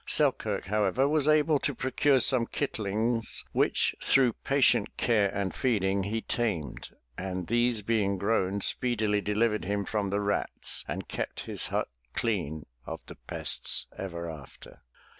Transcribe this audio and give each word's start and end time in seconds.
Selkirk, 0.07 0.65
however, 0.65 1.07
was 1.07 1.27
able 1.27 1.59
to 1.59 1.75
procure 1.75 2.17
some 2.17 2.47
kitlings 2.47 3.45
which 3.51 3.95
through 4.01 4.33
patient 4.33 4.97
care 4.97 5.29
and 5.29 5.53
feeding 5.53 6.05
he 6.05 6.21
tamed, 6.21 6.89
and 7.19 7.45
these 7.45 7.83
being 7.83 8.17
grown, 8.17 8.61
speedily 8.61 9.21
delivered 9.21 9.63
him 9.65 9.85
from 9.85 10.09
the 10.09 10.19
rats 10.19 10.83
and 10.87 11.07
kept 11.07 11.41
his 11.41 11.67
hut 11.67 11.87
clean 12.15 12.65
of 12.83 12.99
the 13.05 13.15
pests 13.27 13.85
ever 13.95 14.27
after. 14.27 14.81